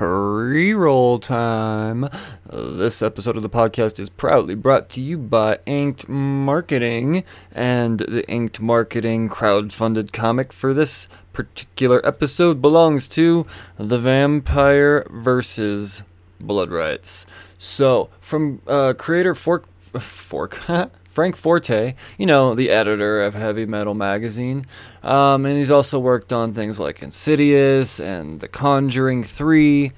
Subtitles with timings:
[0.00, 2.08] pre roll time.
[2.50, 8.26] This episode of the podcast is proudly brought to you by Inked Marketing, and the
[8.26, 16.02] Inked Marketing crowd-funded comic for this particular episode belongs to The Vampire versus
[16.40, 17.26] Blood Rights.
[17.58, 19.68] So, from uh, creator Fork.
[19.98, 20.60] Fork.
[21.20, 24.66] Frank Forte, you know, the editor of Heavy Metal Magazine.
[25.02, 29.92] Um, and he's also worked on things like Insidious and The Conjuring 3.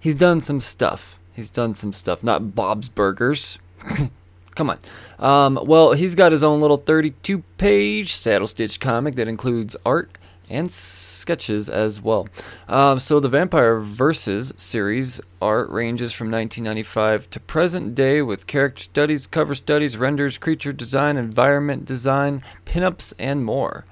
[0.00, 1.20] He's done some stuff.
[1.32, 2.24] He's done some stuff.
[2.24, 3.60] Not Bob's Burgers.
[4.56, 4.80] Come on.
[5.20, 10.18] Um, well, he's got his own little 32 page saddle stitch comic that includes art
[10.48, 12.28] and sketches as well.
[12.68, 18.82] Um, so the Vampire Versus series art ranges from 1995 to present day with character
[18.82, 23.84] studies, cover studies, renders, creature design, environment design, pinups, and more.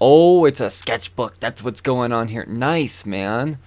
[0.00, 1.38] Oh, it's a sketchbook.
[1.38, 2.44] That's what's going on here.
[2.46, 3.58] Nice, man.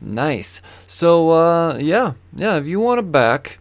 [0.00, 0.60] Nice.
[0.86, 2.56] So, uh, yeah, yeah.
[2.56, 3.58] If you want to back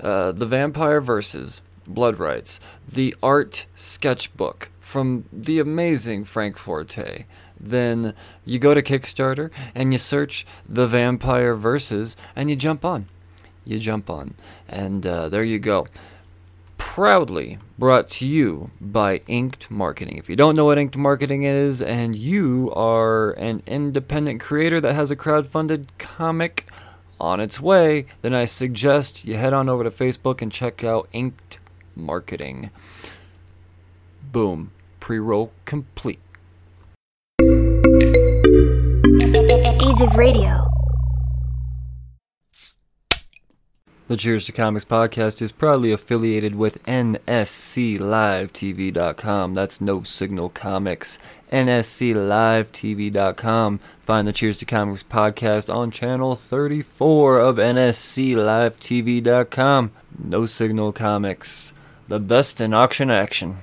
[0.00, 7.24] uh, the Vampire Versus Blood Rights, the art sketchbook from the amazing Frank Forte
[7.64, 13.08] then you go to Kickstarter and you search the Vampire Versus and you jump on.
[13.64, 14.34] You jump on.
[14.68, 15.86] And uh, there you go.
[16.76, 20.18] Proudly brought to you by Inked Marketing.
[20.18, 24.94] If you don't know what Inked Marketing is and you are an independent creator that
[24.94, 26.66] has a crowd-funded comic
[27.20, 31.08] on its way, then I suggest you head on over to Facebook and check out
[31.12, 31.58] Inked
[31.96, 32.70] Marketing.
[34.30, 34.72] Boom.
[35.00, 36.20] Pre roll complete.
[39.94, 40.66] Age of Radio.
[44.08, 49.54] The Cheers to Comics podcast is proudly affiliated with NSCLiveTV.com.
[49.54, 51.20] That's No Signal Comics.
[51.52, 53.78] NSCLiveTV.com.
[54.00, 59.92] Find the Cheers to Comics podcast on channel 34 of NSCLiveTV.com.
[60.18, 61.72] No Signal Comics.
[62.08, 63.58] The best in auction action.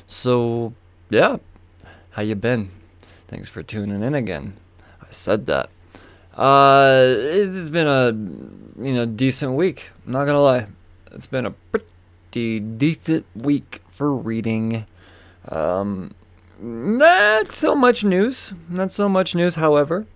[0.06, 0.74] So,
[1.10, 1.38] yeah,
[2.10, 2.70] how you been?
[3.28, 4.56] Thanks for tuning in again.
[5.02, 5.70] I said that.
[6.36, 8.10] Uh, it's been a
[8.84, 9.90] you know decent week.
[10.04, 10.66] I'm not gonna lie,
[11.12, 14.86] it's been a pretty decent week for reading.
[15.48, 16.12] Um,
[16.60, 18.52] not so much news.
[18.68, 19.54] Not so much news.
[19.54, 20.06] However,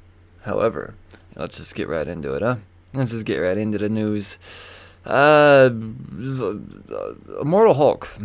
[0.43, 0.95] however,
[1.37, 2.57] let's just get right into it, huh?
[2.95, 4.39] Let's just get right into the news.
[5.09, 5.71] Uh,
[7.41, 8.07] Immortal Hulk.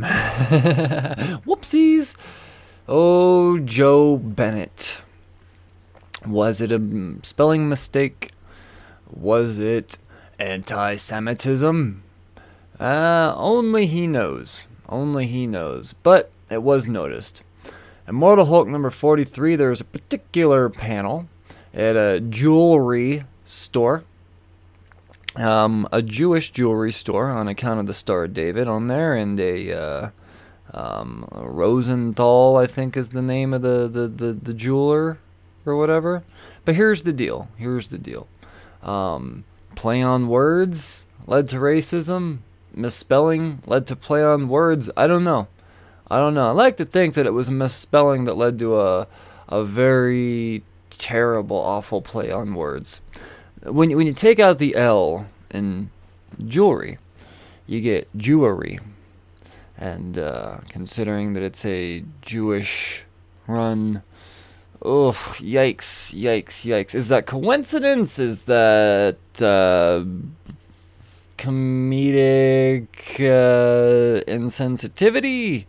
[1.46, 2.16] Whoopsies.
[2.90, 5.02] Oh, Joe Bennett.
[6.28, 8.32] Was it a spelling mistake?
[9.10, 9.98] Was it
[10.38, 12.04] anti Semitism?
[12.80, 14.66] Uh, only he knows.
[14.90, 15.94] Only he knows.
[16.04, 17.44] But it was noticed.
[18.10, 21.30] Immortal Hulk number 43, there's a particular panel
[21.74, 24.04] at a jewelry store.
[25.36, 29.40] Um, a Jewish jewelry store on account of the Star of David on there, and
[29.40, 30.10] a uh,
[30.74, 35.18] um, Rosenthal, I think, is the name of the, the, the, the jeweler
[35.66, 36.24] or whatever.
[36.66, 37.48] But here's the deal.
[37.58, 38.28] Here's the deal.
[38.84, 39.44] Um,
[39.76, 42.40] play on words led to racism.
[42.76, 44.90] Misspelling led to play on words.
[44.98, 45.48] I don't know.
[46.10, 46.50] I don't know.
[46.50, 49.08] I like to think that it was a misspelling that led to a
[49.50, 53.02] a very terrible, awful play on words.
[53.66, 55.90] When you, when you take out the L in
[56.46, 56.98] jewelry,
[57.68, 58.80] you get jewelry.
[59.78, 63.04] And uh, considering that it's a Jewish
[63.48, 64.04] run
[64.86, 66.94] Oh, yikes, yikes, yikes.
[66.94, 68.20] Is that coincidence?
[68.20, 70.04] Is that uh,
[71.38, 72.90] comedic
[73.22, 75.66] uh, insensitivity?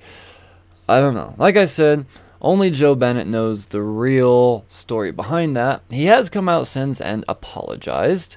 [0.88, 1.32] I don't know.
[1.38, 2.06] Like I said,
[2.44, 5.82] only Joe Bennett knows the real story behind that.
[5.90, 8.36] He has come out since and apologized.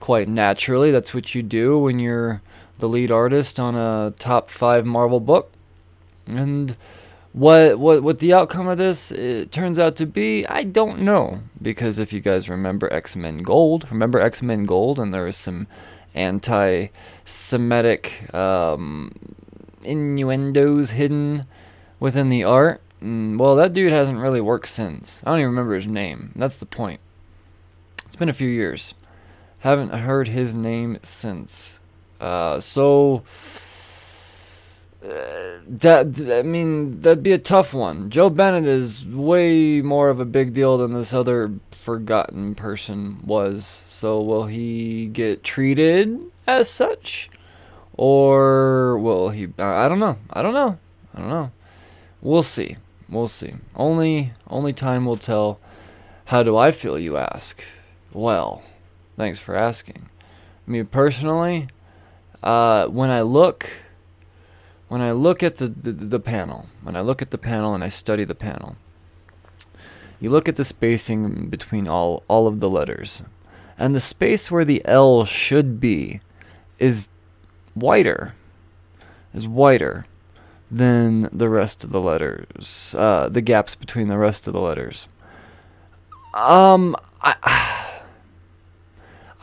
[0.00, 2.42] Quite naturally, that's what you do when you're
[2.78, 5.52] the lead artist on a top five Marvel book.
[6.26, 6.76] And
[7.32, 9.12] what what what the outcome of this
[9.50, 11.40] turns out to be, I don't know.
[11.60, 15.36] Because if you guys remember X Men Gold, remember X Men Gold, and there was
[15.36, 15.66] some
[16.14, 19.12] anti-Semitic um,
[19.84, 21.46] innuendos hidden
[22.00, 22.82] within the art.
[23.02, 25.22] Mm, well, that dude hasn't really worked since.
[25.24, 26.32] I don't even remember his name.
[26.36, 27.00] That's the point.
[28.06, 28.94] It's been a few years.
[29.60, 31.80] Haven't heard his name since.
[32.20, 33.24] Uh, so
[35.04, 38.10] uh, that I mean that'd be a tough one.
[38.10, 43.82] Joe Bennett is way more of a big deal than this other forgotten person was.
[43.88, 47.30] So will he get treated as such,
[47.94, 49.48] or will he?
[49.58, 50.18] I don't know.
[50.30, 50.78] I don't know.
[51.14, 51.50] I don't know.
[52.20, 52.76] We'll see.
[53.12, 53.52] We'll see.
[53.76, 55.60] Only only time will tell.
[56.24, 56.98] How do I feel?
[56.98, 57.62] You ask.
[58.12, 58.62] Well,
[59.18, 60.08] thanks for asking.
[60.66, 61.68] Me personally,
[62.42, 63.68] uh, when I look
[64.88, 67.84] when I look at the, the, the panel, when I look at the panel and
[67.84, 68.76] I study the panel,
[70.18, 73.22] you look at the spacing between all, all of the letters.
[73.78, 76.20] And the space where the L should be
[76.78, 77.08] is
[77.74, 78.34] wider,
[79.32, 80.04] is wider
[80.72, 85.06] than the rest of the letters, uh, the gaps between the rest of the letters.
[86.34, 87.78] Um, I.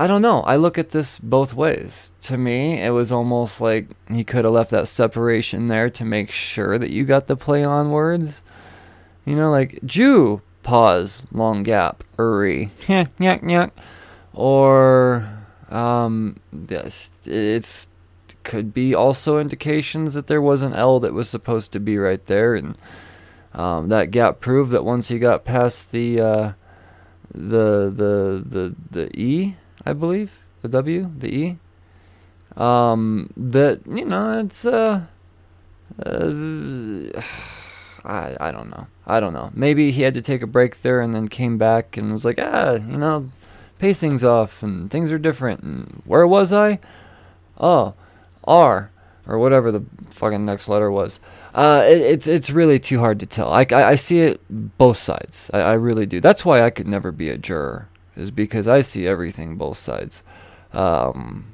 [0.02, 0.40] I don't know.
[0.44, 2.14] I look at this both ways.
[2.22, 6.31] To me, it was almost like he could have left that separation there to make
[6.31, 8.42] sure that you got the play on words.
[9.25, 12.72] You know, like Jew, pause, long gap, uri.
[14.34, 15.28] Or,
[15.70, 17.88] um, this, it's,
[18.44, 22.25] could be also indications that there was an L that was supposed to be right
[22.25, 22.56] there.
[22.56, 22.77] And,
[23.53, 26.51] um, that gap proved that once he got past the, uh,
[27.33, 29.56] the, the, the, the E,
[29.86, 30.38] I believe.
[30.62, 31.57] The W, the E.
[32.57, 35.01] Um, that you know, it's uh,
[36.06, 37.21] uh,
[38.03, 38.88] I I don't know.
[39.07, 39.51] I don't know.
[39.53, 42.39] Maybe he had to take a break there and then came back and was like,
[42.41, 43.30] ah, you know,
[43.77, 45.63] pacing's off and things are different.
[45.63, 46.80] And where was I?
[47.57, 47.94] Oh,
[48.44, 48.91] R
[49.27, 51.19] or whatever the fucking next letter was.
[51.53, 53.51] Uh, it, it's it's really too hard to tell.
[53.51, 55.50] I, I, I see it both sides.
[55.53, 56.19] I, I really do.
[56.19, 60.21] That's why I could never be a juror is because I see everything both sides.
[60.74, 61.45] Um,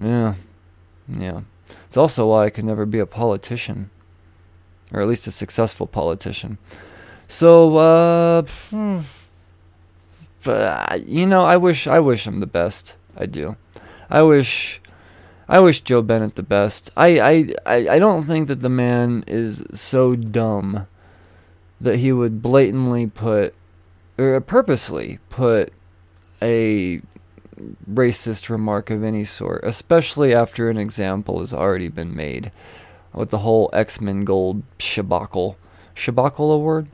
[0.00, 0.34] yeah,
[1.08, 1.42] yeah.
[1.86, 3.90] It's also why I could never be a politician,
[4.92, 6.58] or at least a successful politician.
[7.28, 8.42] So, uh,
[10.42, 10.62] but
[10.92, 12.94] uh, you know, I wish I wish him the best.
[13.16, 13.56] I do.
[14.10, 14.80] I wish.
[15.48, 16.90] I wish Joe Bennett the best.
[16.96, 20.86] I, I, I, I don't think that the man is so dumb
[21.80, 23.54] that he would blatantly put,
[24.18, 25.72] or purposely put
[26.42, 27.00] a
[27.90, 32.50] racist remark of any sort, especially after an example has already been made
[33.14, 35.56] with the whole X Men Gold shabacle.
[35.94, 36.88] Shabacle award?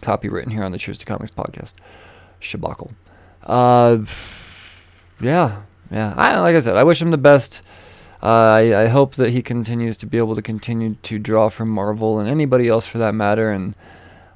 [0.00, 1.74] Copywritten here on the Cheers to Comics podcast.
[2.40, 2.92] Shabacle.
[3.42, 3.98] Uh,
[5.20, 6.14] yeah, yeah.
[6.16, 7.62] I, like I said, I wish him the best.
[8.22, 11.68] Uh, I, I hope that he continues to be able to continue to draw from
[11.68, 13.50] Marvel and anybody else for that matter.
[13.50, 13.74] And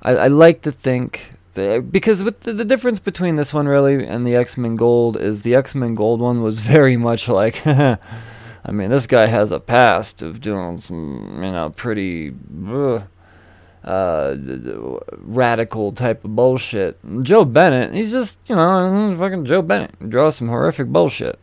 [0.02, 4.06] I, I like to think that, because with the, the, difference between this one really
[4.06, 7.98] and the X-Men Gold is the X-Men Gold one was very much like I
[8.72, 12.34] mean this guy has a past of doing some you know pretty
[12.68, 13.00] uh,
[13.84, 14.36] uh,
[15.18, 16.98] radical type of bullshit.
[17.22, 21.38] Joe Bennett, he's just you know fucking Joe Bennett, he draws some horrific bullshit.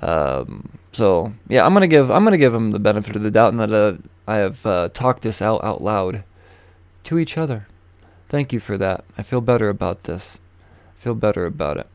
[0.00, 3.52] Um, so yeah, I'm gonna give I'm gonna give him the benefit of the doubt
[3.52, 3.96] and that uh,
[4.26, 6.24] I have uh, talked this out out loud
[7.04, 7.66] to each other.
[8.28, 9.04] Thank you for that.
[9.16, 10.38] I feel better about this.
[10.96, 11.86] I feel better about it.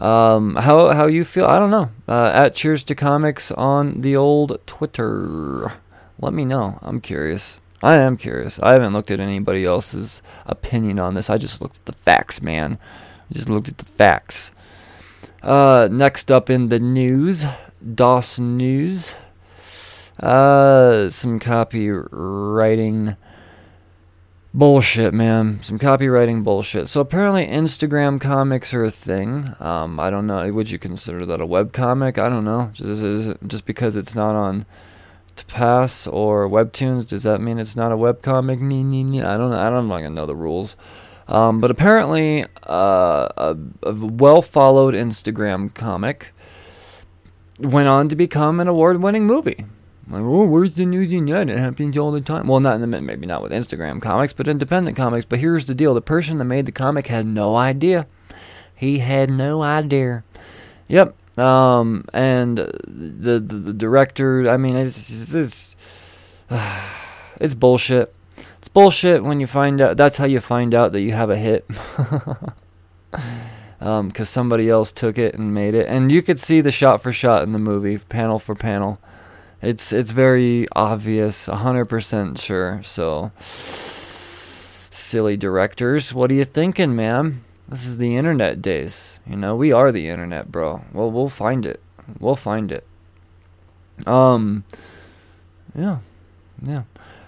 [0.00, 1.46] Um, how how you feel?
[1.46, 1.90] I don't know.
[2.06, 5.72] Uh, at Cheers to Comics on the old Twitter.
[6.18, 6.78] Let me know.
[6.82, 7.60] I'm curious.
[7.86, 8.58] I am curious.
[8.60, 11.30] I haven't looked at anybody else's opinion on this.
[11.30, 12.80] I just looked at the facts, man.
[13.30, 14.50] I just looked at the facts.
[15.40, 17.44] Uh, next up in the news,
[17.94, 19.14] DOS News.
[20.18, 23.16] Uh, some copywriting
[24.52, 25.62] bullshit, man.
[25.62, 26.88] Some copywriting bullshit.
[26.88, 29.54] So apparently, Instagram comics are a thing.
[29.60, 30.52] Um, I don't know.
[30.52, 32.18] Would you consider that a web comic?
[32.18, 32.70] I don't know.
[32.72, 34.66] Just just because it's not on
[35.36, 38.58] Tapas or Webtoons, does that mean it's not a web comic?
[38.58, 39.52] I don't.
[39.52, 40.76] I don't like know the rules.
[41.28, 46.32] Um, but apparently, uh, a, a well followed Instagram comic
[47.58, 49.64] went on to become an award winning movie.
[50.08, 51.48] Like, oh, where's the news in yet?
[51.50, 52.46] It happens all the time.
[52.46, 55.24] Well, not in the, maybe not with Instagram comics, but independent comics.
[55.24, 58.06] But here's the deal: the person that made the comic had no idea.
[58.74, 60.22] He had no idea.
[60.86, 61.16] Yep.
[61.36, 64.48] Um, and the, the, the director.
[64.48, 65.76] I mean, it's it's
[67.40, 68.14] it's bullshit.
[68.58, 69.96] It's bullshit when you find out.
[69.96, 71.66] That's how you find out that you have a hit.
[73.78, 77.02] Um, because somebody else took it and made it, and you could see the shot
[77.02, 78.98] for shot in the movie, panel for panel.
[79.60, 82.80] It's it's very obvious, hundred percent sure.
[82.82, 87.44] So, silly directors, what are you thinking, man?
[87.68, 89.20] This is the internet days.
[89.26, 90.82] You know, we are the internet, bro.
[90.92, 91.80] Well, we'll find it.
[92.20, 92.86] We'll find it.
[94.06, 94.64] Um,
[95.74, 95.98] yeah,
[96.62, 96.82] yeah.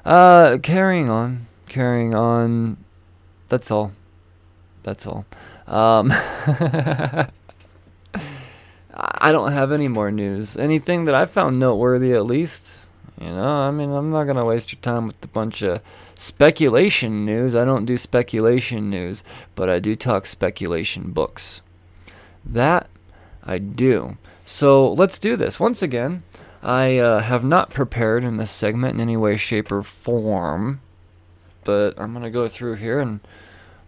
[0.05, 2.77] Uh, carrying on, carrying on.
[3.49, 3.93] That's all.
[4.83, 5.25] That's all.
[5.67, 6.11] Um,
[8.95, 10.57] I don't have any more news.
[10.57, 12.88] Anything that I found noteworthy, at least.
[13.21, 15.81] You know, I mean, I'm not gonna waste your time with a bunch of
[16.15, 17.55] speculation news.
[17.55, 21.63] I don't do speculation news, but I do talk speculation books.
[22.45, 22.89] That
[23.43, 24.19] I do.
[24.45, 25.59] So let's do this.
[25.59, 26.23] Once again,
[26.63, 30.81] I uh, have not prepared in this segment in any way, shape, or form,
[31.65, 33.21] but I'm gonna go through here and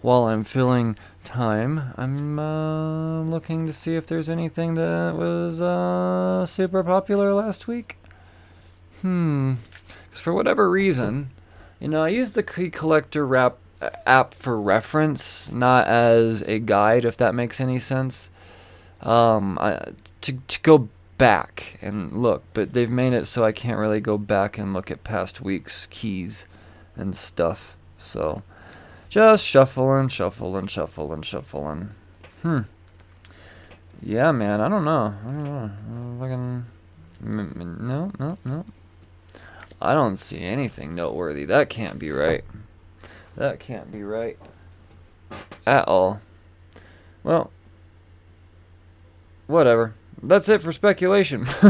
[0.03, 6.47] while I'm filling time, I'm uh, looking to see if there's anything that was uh,
[6.47, 8.00] super popular last week.
[9.03, 9.55] Hmm.
[10.05, 11.31] Because for whatever reason,
[11.79, 13.57] you know, I use the Key Collector rap,
[14.07, 18.29] app for reference, not as a guide, if that makes any sense.
[19.03, 19.93] Um, I,
[20.23, 24.19] to, to go back and look, but they've made it so I can't really go
[24.19, 26.47] back and look at past weeks' keys
[26.97, 27.77] and stuff.
[27.99, 28.43] So.
[29.11, 31.91] Just shuffling, shuffling, shuffling, shuffling.
[32.43, 32.61] Hmm.
[34.01, 34.61] Yeah, man.
[34.61, 35.13] I don't know.
[35.21, 35.71] I don't know.
[36.21, 36.65] Fucking.
[37.23, 38.65] No, no, no.
[39.81, 41.45] I don't see anything noteworthy.
[41.47, 42.45] That can't be right.
[43.37, 44.39] That can't be right.
[45.67, 46.21] At all.
[47.23, 47.51] Well.
[49.47, 49.95] Whatever.
[50.23, 51.47] That's it for speculation.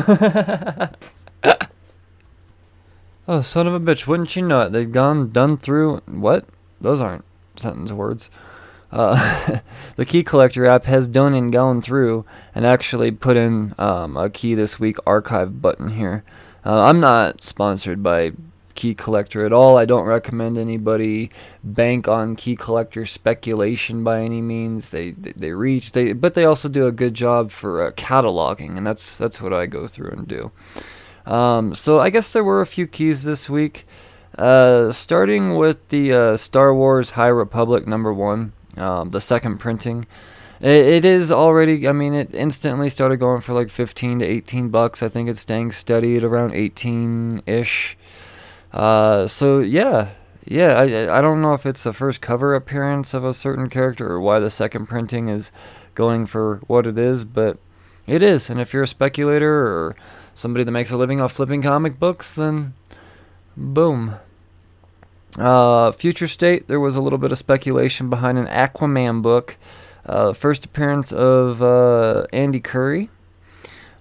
[3.29, 4.07] oh, son of a bitch.
[4.07, 4.73] Wouldn't you know it?
[4.73, 5.99] They've gone, done through.
[6.07, 6.47] What?
[6.81, 7.25] Those aren't
[7.57, 8.31] sentence words.
[8.91, 9.61] Uh,
[9.97, 12.25] the Key Collector app has done and gone through
[12.55, 16.25] and actually put in um, a Key This Week archive button here.
[16.65, 18.33] Uh, I'm not sponsored by
[18.75, 19.77] Key Collector at all.
[19.77, 21.31] I don't recommend anybody
[21.63, 24.91] bank on Key Collector speculation by any means.
[24.91, 28.77] They they, they reach they, but they also do a good job for uh, cataloging,
[28.77, 30.51] and that's that's what I go through and do.
[31.27, 33.87] Um, so I guess there were a few keys this week.
[34.39, 40.07] Uh, starting with the uh, Star Wars High Republic number one, um, the second printing.
[40.61, 44.69] It, it is already, I mean, it instantly started going for like 15 to 18
[44.69, 45.03] bucks.
[45.03, 47.97] I think it's staying steady at around 18 ish.
[48.73, 50.11] Uh, so, yeah,
[50.45, 54.11] yeah, I, I don't know if it's the first cover appearance of a certain character
[54.11, 55.51] or why the second printing is
[55.95, 57.59] going for what it is, but
[58.07, 58.49] it is.
[58.49, 59.97] And if you're a speculator or
[60.35, 62.75] somebody that makes a living off flipping comic books, then
[63.57, 64.17] Boom.
[65.39, 69.57] Uh, Future State, there was a little bit of speculation behind an Aquaman book.
[70.07, 73.11] Uh, first appearance of uh, Andy Curry.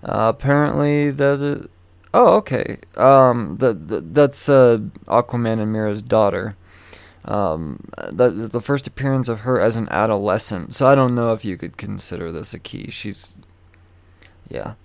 [0.04, 1.70] Uh, apparently, the,
[2.14, 6.56] oh okay, um, the, the that's uh, Aquaman and Mera's daughter.
[7.26, 10.74] Um, that is the first appearance of her as an adolescent.
[10.74, 12.90] So I don't know if you could consider this a key.
[12.90, 13.36] She's,
[14.48, 14.76] yeah,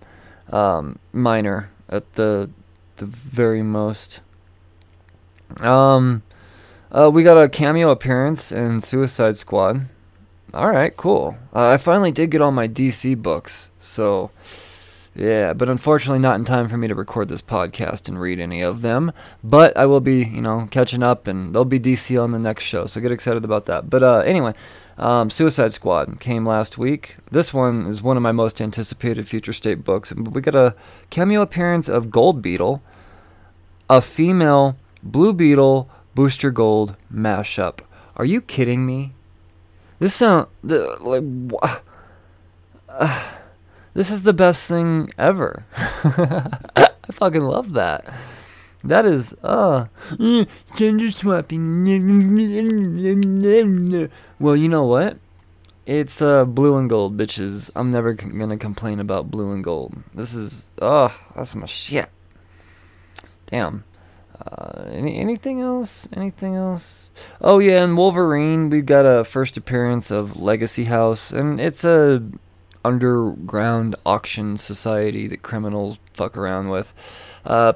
[0.51, 2.51] um, minor at the
[2.97, 4.21] the very most.
[5.61, 6.23] Um,
[6.91, 9.87] uh, we got a cameo appearance in Suicide Squad.
[10.55, 11.37] All right, cool.
[11.53, 14.31] Uh, I finally did get all my DC books, so
[15.13, 18.61] yeah, but unfortunately not in time for me to record this podcast and read any
[18.61, 19.11] of them.
[19.43, 22.63] But I will be, you know, catching up, and there'll be DC on the next
[22.63, 23.91] show, so get excited about that.
[23.91, 24.55] But uh, anyway,
[24.97, 27.17] um, Suicide Squad came last week.
[27.33, 30.15] This one is one of my most anticipated Future State books.
[30.15, 30.77] We got a
[31.11, 32.81] cameo appearance of Gold Beetle,
[33.91, 37.81] a female Blue Beetle Booster Gold mashup.
[38.17, 39.15] Are you kidding me?
[40.05, 41.25] This sound the, like
[42.91, 43.33] uh,
[43.95, 45.65] this is the best thing ever.
[45.79, 48.13] I fucking love that.
[48.83, 49.87] That is uh
[50.77, 51.87] gender swapping.
[54.39, 55.17] well, you know what?
[55.87, 57.71] It's uh blue and gold, bitches.
[57.75, 59.95] I'm never c- gonna complain about blue and gold.
[60.13, 62.11] This is oh, that's my shit.
[63.47, 63.85] Damn.
[64.41, 66.09] Uh, any anything else?
[66.13, 67.11] Anything else?
[67.41, 72.23] Oh yeah, and Wolverine, we've got a first appearance of Legacy House, and it's a
[72.85, 76.93] underground auction society that criminals fuck around with.
[77.45, 77.73] Uh,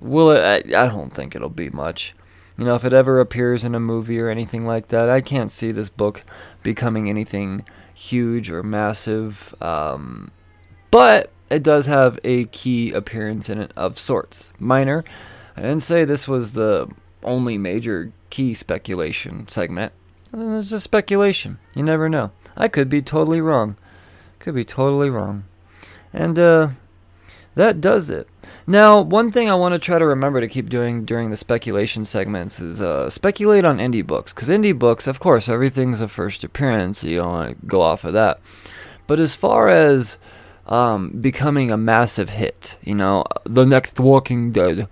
[0.00, 0.40] will it?
[0.72, 2.14] I, I don't think it'll be much.
[2.56, 5.50] You know, if it ever appears in a movie or anything like that, I can't
[5.50, 6.24] see this book
[6.62, 9.54] becoming anything huge or massive.
[9.60, 10.30] Um,
[10.90, 14.52] but it does have a key appearance in it of sorts.
[14.58, 15.04] Minor.
[15.54, 16.88] I didn't say this was the
[17.22, 19.92] only major key speculation segment.
[20.32, 21.58] It's just speculation.
[21.74, 22.30] You never know.
[22.56, 23.76] I could be totally wrong.
[24.38, 25.44] Could be totally wrong.
[26.14, 26.70] And uh,
[27.54, 28.28] that does it.
[28.66, 32.06] Now, one thing I want to try to remember to keep doing during the speculation
[32.06, 34.32] segments is uh, speculate on indie books.
[34.32, 37.00] Because indie books, of course, everything's a first appearance.
[37.00, 38.40] So you don't want to go off of that.
[39.06, 40.16] But as far as
[40.66, 44.88] um, becoming a massive hit, you know, the next Walking Dead,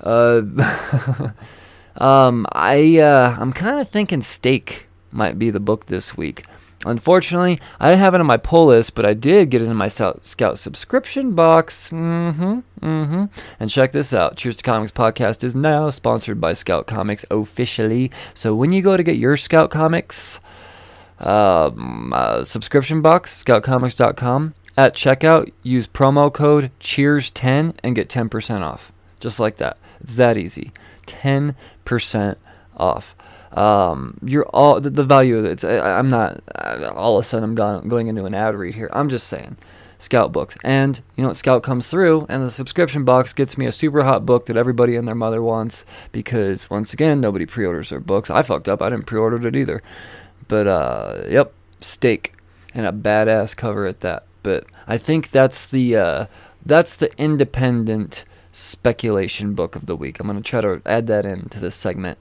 [0.00, 0.42] uh,
[1.96, 6.44] um, I uh, I'm kind of thinking Stake might be the book this week.
[6.86, 9.76] Unfortunately, I didn't have it on my pull list, but I did get it in
[9.76, 11.90] my Scout subscription box.
[11.90, 13.24] Mm-hmm, mm-hmm.
[13.58, 14.36] And check this out.
[14.36, 18.12] Cheers to Comics podcast is now sponsored by Scout Comics officially.
[18.32, 20.40] So when you go to get your Scout Comics
[21.18, 28.92] um, uh, subscription box, scoutcomics.com, at checkout, use promo code Cheers10 and get 10% off.
[29.18, 29.76] Just like that.
[30.00, 30.70] It's that easy.
[31.06, 32.36] 10%
[32.76, 33.16] off.
[33.50, 35.50] Um, you're all the, the value of it.
[35.50, 36.42] It's, I, I'm not
[36.94, 38.88] all of a sudden I'm gone, going into an ad read here.
[38.92, 39.56] I'm just saying,
[39.98, 41.36] Scout books, and you know what?
[41.36, 44.94] Scout comes through, and the subscription box gets me a super hot book that everybody
[44.94, 48.30] and their mother wants because once again nobody pre-orders their books.
[48.30, 48.80] I fucked up.
[48.80, 49.82] I didn't pre-order it either.
[50.46, 52.34] But uh, yep, Stake
[52.74, 54.27] and a badass cover at that.
[54.42, 56.26] But I think that's the uh,
[56.64, 60.20] that's the independent speculation book of the week.
[60.20, 62.18] I'm gonna try to add that into this segment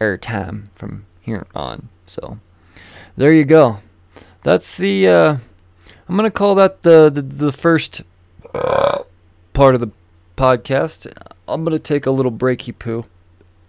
[0.00, 1.88] airtime from here on.
[2.06, 2.38] So
[3.16, 3.78] there you go.
[4.42, 5.36] That's the uh,
[6.08, 8.02] I'm gonna call that the the, the first
[8.52, 9.90] part of the
[10.36, 11.10] podcast.
[11.48, 13.06] I'm gonna take a little breaky poo,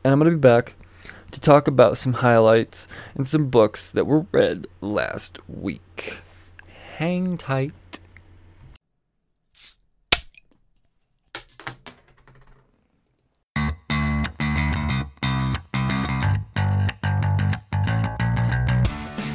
[0.03, 0.75] and I'm gonna be back
[1.31, 6.19] to talk about some highlights and some books that were read last week.
[6.97, 7.73] Hang tight.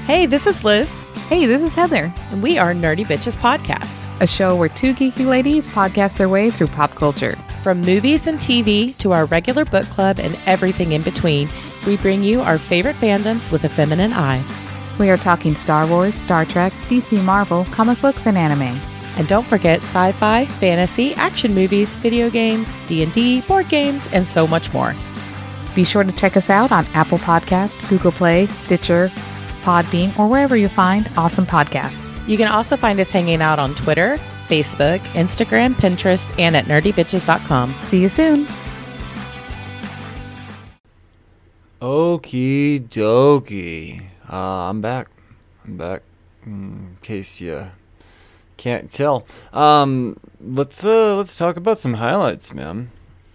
[0.06, 4.06] Hey, this is Liz, Hey, this is Heather, and we are Nerdy Bitches Podcast.
[4.22, 7.37] a show where two geeky ladies podcast their way through pop culture.
[7.62, 11.50] From movies and TV to our regular book club and everything in between,
[11.87, 14.42] we bring you our favorite fandoms with a feminine eye.
[14.98, 18.80] We are talking Star Wars, Star Trek, DC Marvel, comic books, and anime.
[19.16, 24.72] And don't forget sci-fi, fantasy, action movies, video games, D&D, board games, and so much
[24.72, 24.94] more.
[25.74, 29.11] Be sure to check us out on Apple Podcast, Google Play, Stitcher,
[29.62, 32.04] Podbean, or wherever you find awesome podcasts.
[32.28, 37.74] You can also find us hanging out on Twitter, Facebook, Instagram, Pinterest, and at nerdybitches.com.
[37.82, 38.46] See you soon.
[41.80, 44.08] Okie dokie.
[44.30, 45.08] Uh, I'm back.
[45.64, 46.02] I'm back.
[46.44, 47.70] In case you
[48.58, 49.26] can't tell.
[49.52, 52.90] Um, let's uh, let's talk about some highlights, man.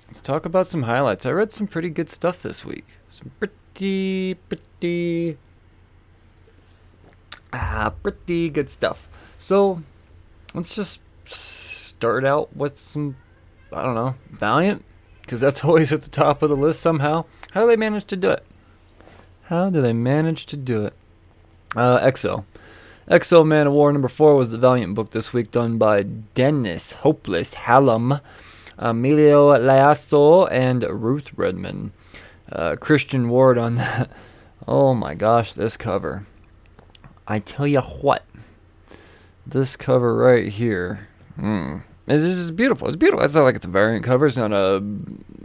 [0.08, 1.26] Let's talk about some highlights.
[1.26, 2.86] I read some pretty good stuff this week.
[3.08, 5.38] Some pretty pretty
[7.52, 9.10] ah pretty good stuff.
[9.40, 9.82] So
[10.54, 13.16] let's just start out with some
[13.72, 14.86] I don't know Valiant
[15.22, 17.26] because that's always at the top of the list somehow.
[17.52, 18.46] How do they manage to do it?
[19.48, 20.94] How do they manage to do it?
[21.76, 22.46] Uh, X-O.
[23.10, 26.94] EXO Man of War number four was the Valiant book this week, done by Dennis
[26.94, 28.22] Hopeless Hallum,
[28.78, 31.92] Emilio Laiso, and Ruth Redmond.
[32.50, 34.10] Uh, Christian Ward on that.
[34.66, 36.26] Oh my gosh, this cover.
[37.28, 38.24] I tell you what,
[39.46, 41.10] this cover right here.
[41.38, 41.84] Mm.
[42.08, 42.88] It's just beautiful.
[42.88, 43.24] It's beautiful.
[43.24, 44.26] It's not like it's a variant cover.
[44.26, 44.84] It's not a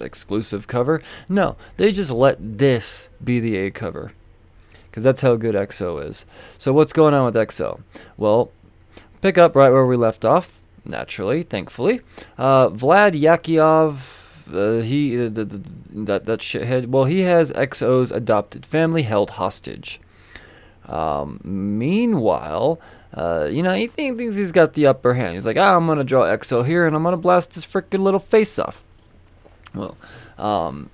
[0.00, 1.00] exclusive cover.
[1.28, 4.12] No, they just let this be the A cover
[4.90, 6.24] because that's how good X-O is.
[6.58, 7.80] So what's going on with X-O?
[8.16, 8.50] Well,
[9.20, 10.60] pick up right where we left off.
[10.84, 12.00] Naturally, thankfully,
[12.38, 14.16] uh, Vlad Yakiov.
[14.52, 15.60] Uh, he uh, the, the,
[16.04, 16.86] that that shithead.
[16.86, 20.00] Well, he has X-O's adopted family held hostage.
[20.86, 22.80] Um, meanwhile,
[23.14, 25.34] uh, you know, he think, thinks he's got the upper hand.
[25.34, 28.20] He's like, ah, I'm gonna draw X-O here, and I'm gonna blast his freaking little
[28.20, 28.84] face off.
[29.74, 29.96] Well,
[30.36, 30.90] um,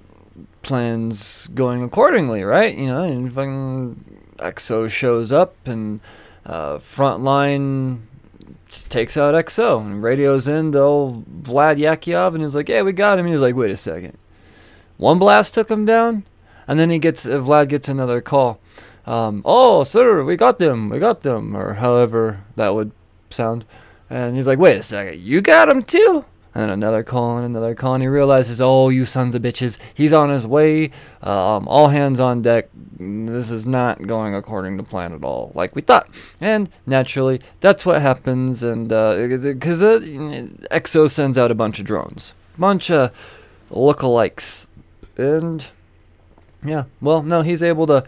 [0.63, 2.77] plans going accordingly, right?
[2.77, 6.01] You know, and fucking X-O shows up, and
[6.47, 8.01] uh, Frontline
[8.89, 12.93] takes out X-O and radios in to old Vlad Yakiov, and he's like, "Hey, we
[12.93, 14.17] got him." He's like, "Wait a second,
[14.97, 16.25] one blast took him down,"
[16.67, 18.61] and then he gets uh, Vlad gets another call.
[19.07, 22.93] Um, oh, sir, we got them, we got them, or however that would
[23.31, 23.65] sound.
[24.11, 26.25] And he's like, "Wait a second, you got them too?"
[26.57, 30.13] And another call and another call, and he realizes, oh, you sons of bitches, he's
[30.13, 30.93] on his way.
[31.21, 32.69] Um, all hands on deck.
[32.97, 36.09] This is not going according to plan at all, like we thought.
[36.41, 38.63] And naturally, that's what happens.
[38.63, 43.11] And because uh, uh, X-O sends out a bunch of drones, bunch of
[43.73, 44.69] lookalikes,
[45.17, 45.69] and
[46.65, 46.85] Yeah.
[47.01, 48.05] Well, no, he's able to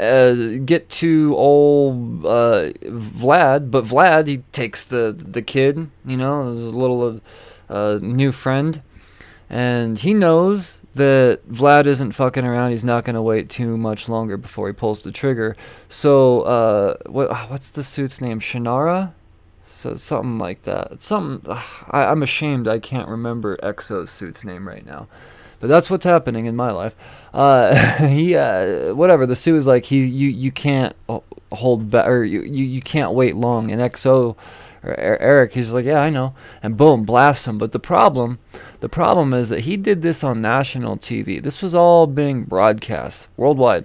[0.00, 6.48] uh, get to old uh, Vlad, but Vlad he takes the the kid, you know,
[6.48, 7.20] his little
[7.68, 8.82] uh, new friend,
[9.48, 12.70] and he knows that Vlad isn't fucking around.
[12.70, 15.56] He's not gonna wait too much longer before he pulls the trigger.
[15.88, 18.40] So, uh, what what's the suit's name?
[18.40, 19.12] Shanhara.
[19.66, 21.00] So something like that.
[21.00, 21.56] Something
[21.90, 25.06] I, I'm ashamed I can't remember X-O's suit's name right now.
[25.60, 26.94] But that's what's happening in my life.
[27.32, 27.74] Uh,
[28.08, 29.26] he, uh, whatever.
[29.26, 30.96] The suit is like he, you, you can't
[31.52, 33.70] hold or you, you, you can't wait long.
[33.70, 34.36] And X-O,
[34.82, 37.58] or Aric, he's like, yeah, I know, and boom, blast him.
[37.58, 38.38] But the problem,
[38.80, 41.42] the problem is that he did this on national TV.
[41.42, 43.84] This was all being broadcast worldwide.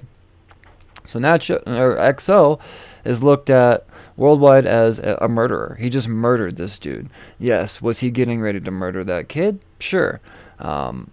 [1.03, 2.59] So Nacho or X-O
[3.03, 3.85] is looked at
[4.17, 5.77] worldwide as a murderer.
[5.79, 7.09] He just murdered this dude.
[7.37, 9.59] Yes, was he getting ready to murder that kid?
[9.79, 10.19] Sure.
[10.57, 11.11] Um,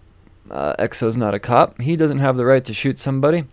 [0.52, 1.80] uh, X-O's not a cop.
[1.80, 3.44] He doesn't have the right to shoot somebody.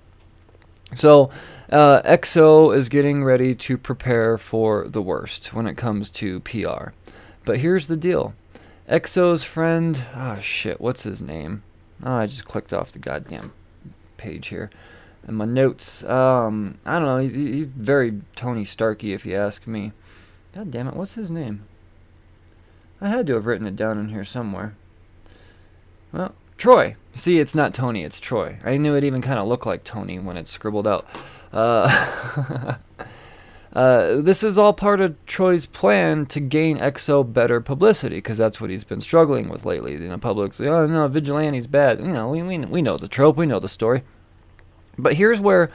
[0.93, 1.29] So,
[1.71, 6.89] uh, X-O is getting ready to prepare for the worst when it comes to PR.
[7.45, 8.33] But here's the deal
[8.87, 11.63] X-O's friend, ah, oh shit, what's his name?
[12.03, 13.53] Oh, I just clicked off the goddamn
[14.17, 14.71] page here.
[15.27, 19.67] And my notes, um, I don't know, he's, he's very Tony Starky if you ask
[19.67, 19.91] me.
[20.55, 21.65] God damn it, what's his name?
[22.99, 24.75] I had to have written it down in here somewhere.
[26.11, 26.97] Well, Troy.
[27.13, 28.59] See, it's not Tony, it's Troy.
[28.65, 31.07] I knew it even kind of looked like Tony when it's scribbled out.
[31.53, 32.75] Uh,
[33.73, 38.59] uh, this is all part of Troy's plan to gain X-O better publicity, because that's
[38.59, 39.93] what he's been struggling with lately.
[39.93, 42.01] You know, public's oh no, Vigilante's bad.
[42.01, 44.03] You know, we, we, we know the trope, we know the story.
[44.97, 45.71] But here's where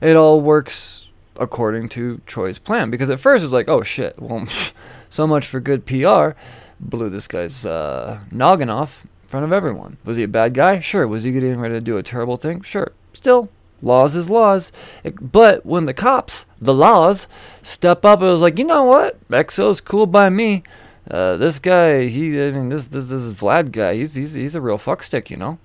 [0.00, 4.46] it all works according to Troy's plan, because at first it's like, oh shit, well,
[5.10, 6.38] so much for good PR.
[6.78, 9.96] Blew this guy's uh, noggin off front of everyone.
[10.04, 10.80] Was he a bad guy?
[10.80, 11.06] Sure.
[11.06, 12.62] Was he getting ready to do a terrible thing?
[12.62, 12.90] Sure.
[13.12, 13.48] Still,
[13.80, 14.72] laws is laws.
[15.04, 17.28] It, but when the cops, the laws,
[17.62, 19.18] step up, it was like, you know what?
[19.32, 20.64] X-O's cool by me.
[21.08, 23.94] Uh, this guy, he, I mean, this, this, this is Vlad guy.
[23.94, 25.58] He's, he's, he's a real fuckstick, you know?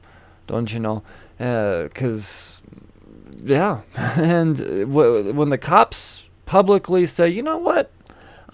[0.46, 1.02] Don't you know?
[1.40, 3.82] Because, uh, yeah.
[4.16, 7.92] and w- when the cops publicly say, you know what?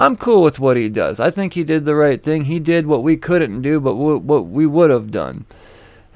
[0.01, 1.19] I'm cool with what he does.
[1.19, 2.45] I think he did the right thing.
[2.45, 5.45] He did what we couldn't do, but w- what we would have done.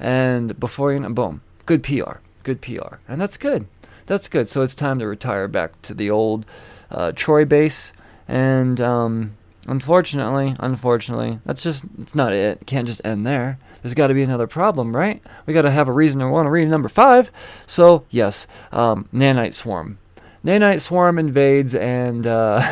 [0.00, 3.68] And before you know, boom, good PR, good PR, and that's good.
[4.06, 4.48] That's good.
[4.48, 6.46] So it's time to retire back to the old
[6.90, 7.92] uh, Troy base,
[8.26, 9.36] and um,
[9.68, 12.58] unfortunately, unfortunately, that's just it's not it.
[12.60, 13.56] it can't just end there.
[13.82, 15.22] There's got to be another problem, right?
[15.46, 17.30] We got to have a reason to want to read number five.
[17.68, 19.98] So yes, um, nanite swarm.
[20.46, 22.62] Nanite Swarm invades and uh,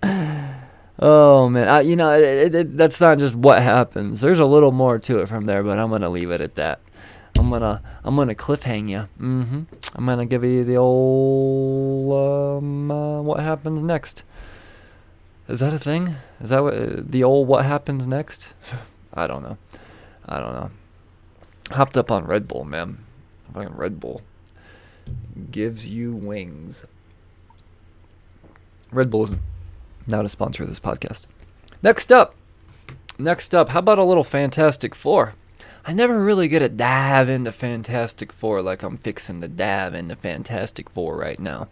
[1.00, 4.20] oh man, I, you know it, it, it, that's not just what happens.
[4.20, 6.78] There's a little more to it from there, but I'm gonna leave it at that.
[7.36, 9.08] I'm gonna I'm gonna cliffhang you.
[9.18, 9.62] Mm-hmm.
[9.96, 14.22] I'm gonna give you the old um, uh, what happens next.
[15.48, 16.14] Is that a thing?
[16.40, 18.54] Is that what uh, the old what happens next?
[19.14, 19.58] I don't know.
[20.26, 20.70] I don't know.
[21.72, 22.98] Hopped up on Red Bull, man.
[23.52, 24.22] Fucking Red Bull
[25.50, 26.84] gives you wings.
[28.90, 29.36] Red Bull is
[30.06, 31.22] not a sponsor of this podcast.
[31.82, 32.34] Next up,
[33.18, 35.34] next up, how about a little Fantastic Four?
[35.84, 40.16] I never really get a dive into Fantastic Four like I'm fixing to dive into
[40.16, 41.68] Fantastic Four right now.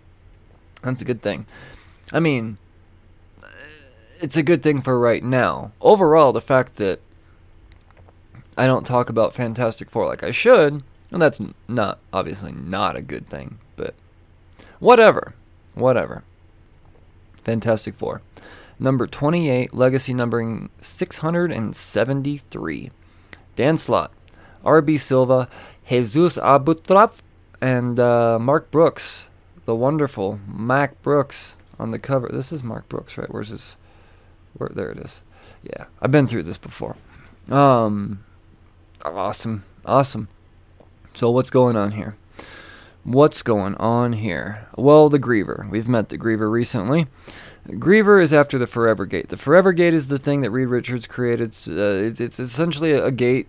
[0.83, 1.47] That's a good thing.
[2.13, 2.59] I mean,
[4.21, 5.73] it's a good thing for right now.
[5.81, 7.01] Overall, the fact that
[8.57, 10.83] I don't talk about Fantastic Four like I should
[11.15, 13.95] and that's not, obviously, not a good thing, but
[14.81, 15.33] whatever.
[15.75, 16.25] Whatever.
[17.45, 18.21] Fantastic Four.
[18.81, 22.91] Number 28, legacy numbering 673.
[23.55, 24.11] Dan Slott,
[24.65, 24.97] R.B.
[24.97, 25.49] Silva,
[25.89, 27.21] Jesus Aburtov,
[27.61, 29.29] and uh, Mark Brooks,
[29.67, 32.29] the wonderful Mark Brooks on the cover.
[32.29, 33.33] This is Mark Brooks, right?
[33.33, 33.77] Where's his?
[34.55, 34.71] Where?
[34.75, 35.23] There it is.
[35.63, 36.97] Yeah, I've been through this before.
[37.49, 38.25] Um,
[39.05, 40.27] awesome, awesome.
[41.15, 42.17] So what's going on here?
[43.05, 44.67] What's going on here?
[44.77, 45.71] Well, the Griever.
[45.71, 47.07] We've met the Griever recently.
[47.69, 49.29] Griever is after the Forever Gate.
[49.29, 51.51] The Forever Gate is the thing that Reed Richards created.
[51.51, 53.47] It's, uh, it's essentially a gate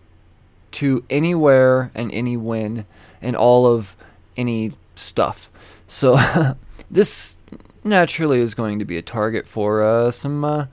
[0.74, 2.86] to anywhere and any when
[3.20, 3.96] and all of
[4.38, 5.50] any stuff.
[5.88, 6.20] So
[6.92, 7.40] this
[7.84, 10.68] naturally is going to be a target for uh, some uh,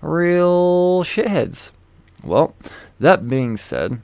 [0.00, 1.70] real shitheads.
[2.24, 2.56] Well,
[2.98, 4.02] that being said,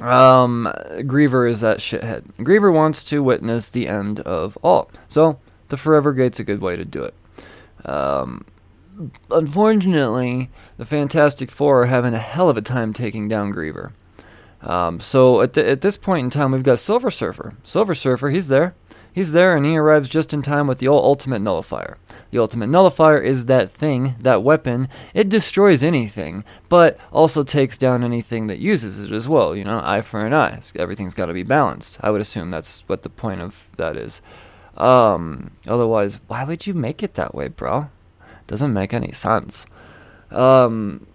[0.00, 2.24] um, Griever is that shithead.
[2.38, 4.90] Griever wants to witness the end of all.
[5.08, 7.14] So, the Forever Gate's a good way to do it.
[7.84, 8.44] Um,
[9.30, 13.92] unfortunately, the Fantastic Four are having a hell of a time taking down Griever.
[14.62, 17.54] Um, so at, the, at this point in time, we've got Silver Surfer.
[17.62, 18.74] Silver Surfer, he's there.
[19.12, 21.98] He's there, and he arrives just in time with the Ultimate Nullifier.
[22.30, 24.88] The Ultimate Nullifier is that thing, that weapon.
[25.12, 29.54] It destroys anything, but also takes down anything that uses it as well.
[29.54, 30.60] You know, eye for an eye.
[30.76, 31.98] Everything's got to be balanced.
[32.00, 34.22] I would assume that's what the point of that is.
[34.78, 37.90] Um, otherwise, why would you make it that way, bro?
[38.46, 39.66] Doesn't make any sense.
[40.30, 41.06] Um,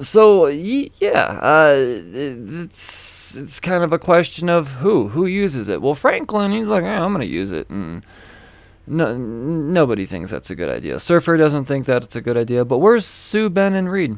[0.00, 5.82] so yeah, uh, it's it's kind of a question of who who uses it.
[5.82, 8.04] Well, Franklin, he's like, I'm gonna use it, and
[8.86, 10.98] no, nobody thinks that's a good idea.
[10.98, 12.64] Surfer doesn't think that it's a good idea.
[12.64, 14.16] But where's Sue, Ben, and Reed,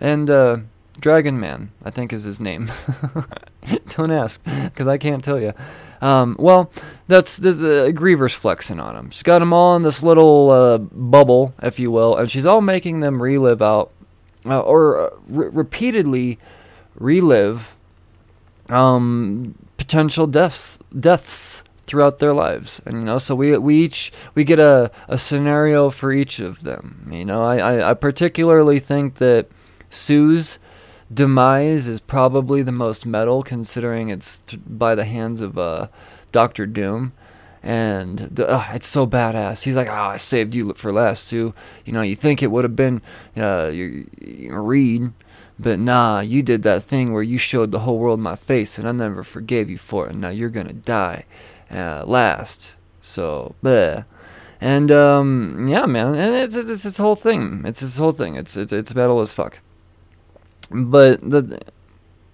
[0.00, 0.58] and uh,
[1.00, 1.70] Dragon Man?
[1.84, 2.70] I think is his name.
[3.90, 5.52] Don't ask, because I can't tell you.
[6.00, 6.70] Um, well,
[7.06, 9.10] that's there's uh, Griever's flexing on him.
[9.10, 12.60] She's got them all in this little uh, bubble, if you will, and she's all
[12.60, 13.92] making them relive out
[14.46, 16.38] uh, or uh, re- repeatedly
[16.94, 17.76] relive
[18.68, 22.80] um, potential deaths deaths throughout their lives.
[22.86, 26.62] And you know so we we each we get a, a scenario for each of
[26.62, 27.42] them you know.
[27.42, 29.48] I, I, I particularly think that
[29.90, 30.58] Sue's
[31.12, 35.88] demise is probably the most metal considering it's t- by the hands of uh,
[36.30, 37.12] Doctor Doom
[37.62, 39.62] and the, uh, it's so badass.
[39.62, 41.54] He's like, "Oh, I saved you for last, Sue.
[41.84, 43.02] You know, you think it would have been
[43.36, 45.12] uh, your, your Reed,
[45.58, 48.88] but nah, you did that thing where you showed the whole world my face, and
[48.88, 50.12] I never forgave you for it.
[50.12, 51.24] And now you're gonna die
[51.70, 52.74] uh, last.
[53.00, 54.04] So, bleh.
[54.60, 57.62] And um, yeah, man, and it's it's, it's this whole thing.
[57.64, 58.36] It's this whole thing.
[58.36, 59.60] It's it's it's metal as fuck.
[60.70, 61.60] But the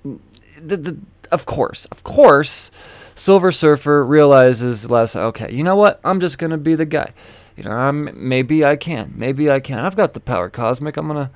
[0.05, 0.99] the, the
[1.31, 2.71] of course, of course
[3.18, 5.16] Silver Surfer realizes less.
[5.16, 6.00] Okay, you know what?
[6.04, 7.12] I'm just gonna be the guy.
[7.57, 9.12] You know, I'm, maybe I can.
[9.16, 9.81] Maybe I can.
[9.81, 10.96] I've got the power cosmic.
[10.96, 11.28] I'm gonna,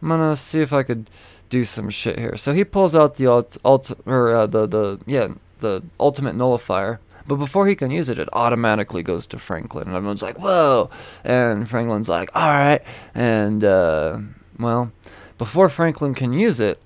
[0.00, 1.10] I'm gonna see if I could
[1.50, 2.36] do some shit here.
[2.36, 7.00] So he pulls out the alt, alt or uh, the the yeah the ultimate nullifier.
[7.26, 10.88] But before he can use it, it automatically goes to Franklin, and everyone's like, "Whoa!"
[11.24, 12.80] And Franklin's like, "All right."
[13.12, 14.18] And uh,
[14.60, 14.92] well,
[15.36, 16.80] before Franklin can use it,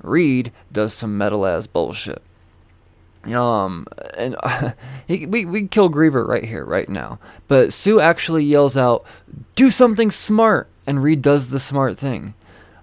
[0.00, 2.22] Reed does some metal ass bullshit.
[3.24, 4.72] Um, and uh,
[5.06, 7.18] he, we we kill Griever right here, right now.
[7.48, 9.04] But Sue actually yells out,
[9.56, 12.34] "Do something smart!" And Reed does the smart thing.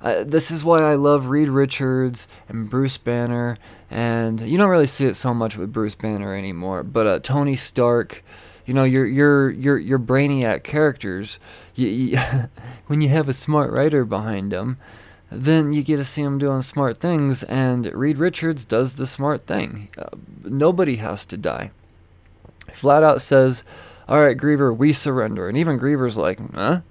[0.01, 3.57] Uh, this is why I love Reed Richards and Bruce Banner,
[3.89, 6.83] and you don't really see it so much with Bruce Banner anymore.
[6.83, 8.23] But uh, Tony Stark,
[8.65, 11.39] you know, your your your your brainiac characters.
[11.75, 12.19] You, you
[12.87, 14.77] when you have a smart writer behind them,
[15.29, 19.45] then you get to see him doing smart things, and Reed Richards does the smart
[19.45, 19.89] thing.
[19.97, 20.09] Uh,
[20.43, 21.71] nobody has to die.
[22.71, 23.63] Flat out says,
[24.07, 25.49] All right, Griever, we surrender.
[25.49, 26.81] And even Griever's like, Huh?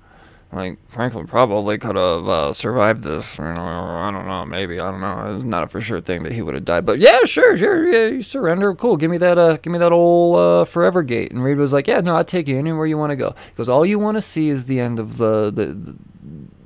[0.57, 3.39] Like, Franklin probably could have uh, survived this.
[3.39, 4.81] I don't know, maybe.
[4.81, 5.35] I don't know.
[5.35, 6.87] It's not a for sure thing that he would have died.
[6.87, 7.87] But yeah, sure, sure.
[7.87, 8.75] Yeah, you surrender.
[8.75, 8.97] Cool.
[8.97, 9.37] Give me that.
[9.37, 11.31] Uh, give me that old uh, Forever Gate.
[11.31, 13.35] And Reed was like, Yeah, no, I'll take you anywhere you want to go.
[13.55, 15.97] Goes, All you want to see is the end of the, the, the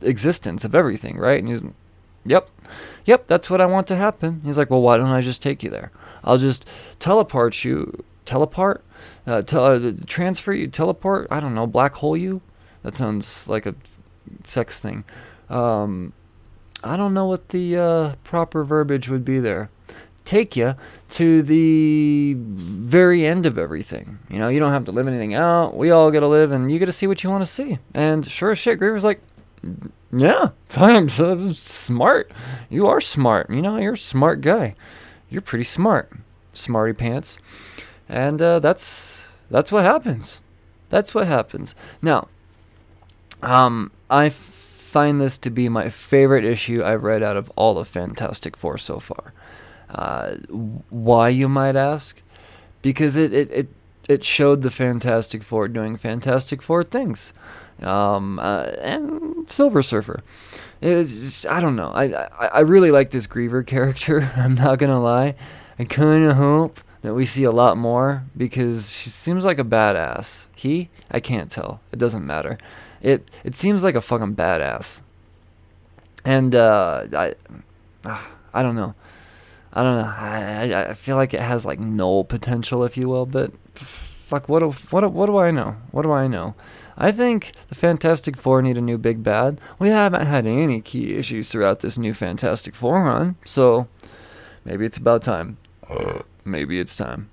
[0.02, 1.40] existence of everything, right?
[1.42, 1.64] And he's,
[2.24, 2.48] yep,
[3.04, 4.40] yep, that's what I want to happen.
[4.44, 5.90] He's like, well, why don't I just take you there?
[6.22, 6.64] I'll just
[6.98, 8.84] teleport you, teleport,
[9.26, 11.26] uh, te- uh, transfer you, teleport.
[11.30, 12.40] I don't know, black hole you.
[12.82, 13.74] That sounds like a
[14.44, 15.04] sex thing.
[15.48, 16.12] Um,
[16.82, 19.70] I don't know what the uh, proper verbiage would be there.
[20.24, 20.76] Take you
[21.10, 24.18] to the very end of everything.
[24.30, 25.76] You know, you don't have to live anything out.
[25.76, 27.78] We all get to live, and you get to see what you want to see.
[27.94, 29.20] And sure as shit, Griever's like,
[30.12, 31.08] yeah, fine,
[31.52, 32.30] smart.
[32.68, 33.50] You are smart.
[33.50, 34.74] You know, you're a smart guy.
[35.28, 36.12] You're pretty smart,
[36.52, 37.38] smarty pants.
[38.08, 40.40] And uh, that's that's what happens.
[40.88, 41.74] That's what happens.
[42.02, 42.28] Now,
[43.42, 47.78] um, I f- find this to be my favorite issue I've read out of all
[47.78, 49.32] of Fantastic Four so far.
[49.88, 50.34] Uh,
[50.88, 52.22] why, you might ask?
[52.82, 53.68] Because it, it, it,
[54.08, 57.32] it showed the Fantastic Four doing Fantastic Four things
[57.82, 60.22] um, uh, and Silver Surfer.
[60.80, 61.90] It's just, I don't know.
[61.90, 64.32] I, I I really like this Griever character.
[64.36, 65.34] I'm not gonna lie.
[65.78, 69.64] I kind of hope that we see a lot more because she seems like a
[69.64, 70.46] badass.
[70.54, 71.80] He, I can't tell.
[71.92, 72.58] It doesn't matter.
[73.00, 75.00] It it seems like a fucking badass.
[76.24, 77.34] And uh, I,
[78.52, 78.94] I don't know.
[79.72, 80.12] I don't know.
[80.16, 83.24] I, I feel like it has like no potential, if you will.
[83.24, 85.76] But fuck, what do, what what do I know?
[85.92, 86.54] What do I know?
[86.98, 89.60] I think the Fantastic Four need a new big bad.
[89.78, 93.88] We haven't had any key issues throughout this new Fantastic Four run, so
[94.64, 95.56] maybe it's about time.
[96.50, 97.30] Maybe it's time.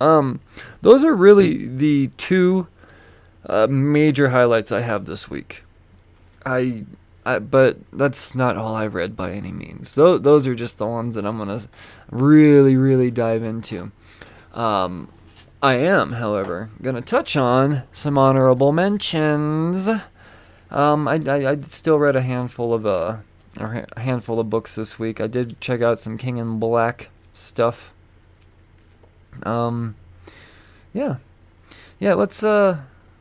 [0.00, 0.40] Um,
[0.80, 2.68] those are really the two
[3.46, 5.64] uh, major highlights I have this week.
[6.44, 6.84] I
[7.28, 9.94] I, but that's not all I've read by any means.
[9.94, 11.60] Those those are just the ones that I'm gonna
[12.10, 13.92] really really dive into.
[14.54, 15.08] Um,
[15.62, 19.90] I am, however, gonna touch on some honorable mentions.
[20.70, 23.18] Um, I, I, I still read a handful of uh,
[23.58, 25.20] a handful of books this week.
[25.20, 27.92] I did check out some King in Black stuff.
[29.42, 29.94] Um,
[30.92, 31.16] yeah,
[31.98, 32.14] yeah.
[32.14, 32.78] Let's uh,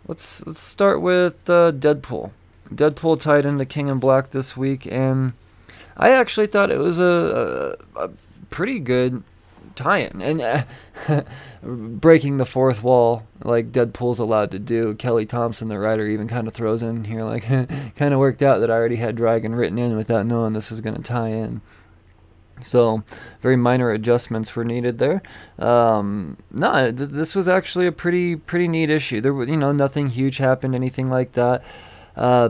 [0.07, 2.31] let's let's start with uh, Deadpool.
[2.69, 5.33] Deadpool tied into King in Black this week, and
[5.95, 8.09] I actually thought it was a, a, a
[8.49, 9.23] pretty good
[9.77, 10.63] tie-in and uh,
[11.63, 14.95] breaking the fourth wall like Deadpool's allowed to do.
[14.95, 17.43] Kelly Thompson, the writer, even kind of throws in here like
[17.95, 20.81] kind of worked out that I already had Dragon written in without knowing this was
[20.81, 21.61] going to tie in.
[22.59, 23.03] So,
[23.41, 25.21] very minor adjustments were needed there.
[25.59, 29.21] Um, no, th- this was actually a pretty pretty neat issue.
[29.21, 31.63] There, was, you know, nothing huge happened, anything like that.
[32.15, 32.49] Uh,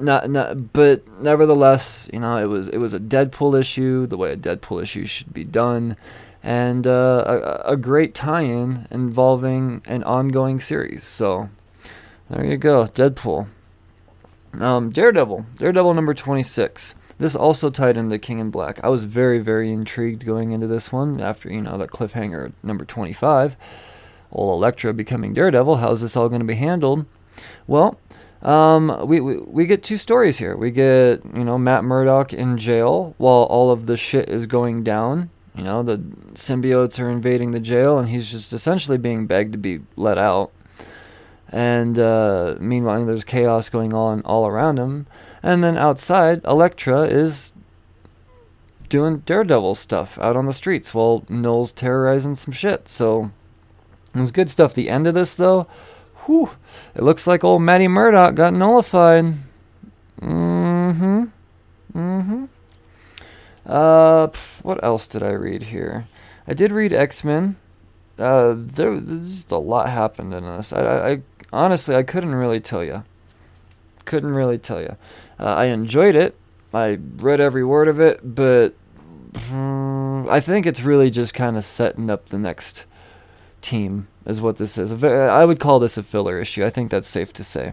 [0.00, 4.32] not, not, but nevertheless, you know, it was it was a Deadpool issue, the way
[4.32, 5.96] a Deadpool issue should be done,
[6.42, 11.04] and uh, a, a great tie-in involving an ongoing series.
[11.04, 11.50] So,
[12.28, 13.46] there you go, Deadpool.
[14.60, 16.96] Um, Daredevil, Daredevil number twenty-six.
[17.18, 18.82] This also tied into King in Black.
[18.82, 22.84] I was very, very intrigued going into this one after, you know, that cliffhanger number
[22.84, 23.56] 25.
[24.32, 25.76] Old Elektra becoming Daredevil.
[25.76, 27.06] How's this all going to be handled?
[27.66, 27.98] Well,
[28.42, 30.56] um, we, we, we get two stories here.
[30.56, 34.82] We get, you know, Matt Murdock in jail while all of the shit is going
[34.82, 35.30] down.
[35.56, 35.98] You know, the
[36.32, 40.50] symbiotes are invading the jail and he's just essentially being begged to be let out.
[41.48, 45.06] And uh, meanwhile, there's chaos going on all around him.
[45.44, 47.52] And then outside, Elektra is
[48.88, 52.88] doing Daredevil stuff out on the streets while Knull's terrorizing some shit.
[52.88, 53.30] So
[54.14, 54.72] it was good stuff.
[54.72, 55.66] The end of this, though,
[56.24, 56.52] whew,
[56.94, 59.34] it looks like old Matty Murdock got nullified.
[60.22, 61.24] Mm-hmm.
[61.94, 62.44] Mm-hmm.
[63.66, 64.28] Uh,
[64.62, 66.06] what else did I read here?
[66.48, 67.56] I did read X-Men.
[68.18, 70.72] Uh, there, there's just a lot happened in this.
[70.72, 73.04] I, I, I honestly, I couldn't really tell you.
[74.04, 74.96] Couldn't really tell you.
[75.38, 76.36] Uh, I enjoyed it.
[76.72, 78.74] I read every word of it, but
[79.50, 82.84] um, I think it's really just kind of setting up the next
[83.60, 85.04] team, is what this is.
[85.04, 86.64] I would call this a filler issue.
[86.64, 87.72] I think that's safe to say.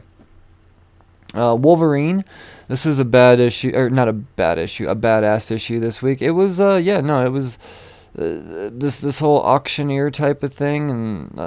[1.34, 2.26] Uh, Wolverine,
[2.67, 6.22] this was a bad issue, or not a bad issue, a badass issue this week.
[6.22, 7.58] It was, uh, yeah, no, it was
[8.17, 11.39] uh, this this whole auctioneer type of thing, and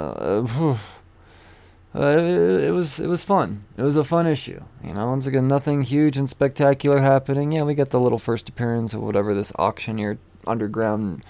[1.95, 3.61] uh, it, it, was it was fun.
[3.77, 4.61] It was a fun issue.
[4.83, 7.51] You know, once again, nothing huge and spectacular happening.
[7.51, 11.23] Yeah, we got the little first appearance of whatever this auctioneer underground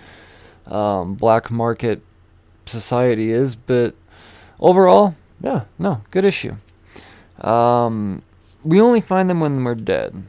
[0.68, 2.02] um, black market
[2.66, 3.96] society is, but
[4.60, 6.56] overall, yeah, no, good issue.
[7.42, 8.24] Um,
[8.64, 10.24] we only find them when we're dead.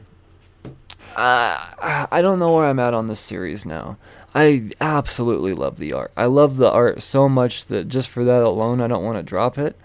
[1.15, 3.97] Uh, I don't know where I'm at on this series now.
[4.35, 6.11] I absolutely love the art.
[6.15, 9.23] I love the art so much that just for that alone, I don't want to
[9.23, 9.75] drop it.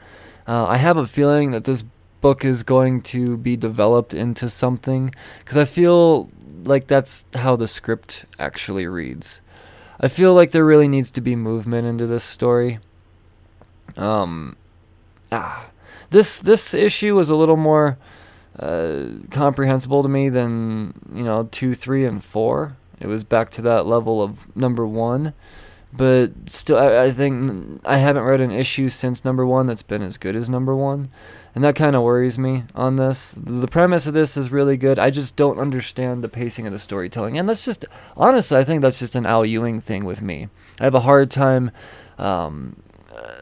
[0.46, 1.84] Uh, I have a feeling that this
[2.20, 6.30] book is going to be developed into something because I feel
[6.64, 9.40] like that's how the script actually reads.
[10.00, 12.78] I feel like there really needs to be movement into this story.
[13.96, 14.56] Um,
[15.30, 15.66] ah,
[16.10, 17.98] this this issue was a little more
[18.58, 22.76] uh, comprehensible to me than you know two, three, and four.
[23.00, 25.34] It was back to that level of number one
[25.92, 30.02] but still I, I, think i haven't read an issue since number one that's been
[30.02, 31.10] as good as number one
[31.54, 33.34] and that kind of worries me on this.
[33.36, 34.98] The premise of this is really good.
[34.98, 37.84] I just don't understand the pacing of the storytelling and that's just
[38.16, 40.48] honestly i think that's just an al ewing thing with me.
[40.80, 41.70] I have a hard time
[42.18, 42.76] um,
[43.14, 43.32] uh,